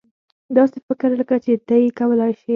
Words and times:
داسې 0.57 0.77
فکر 0.87 1.09
لکه 1.19 1.35
چې 1.43 1.51
ته 1.67 1.75
یې 1.81 1.89
کولای 1.99 2.31
شې. 2.39 2.49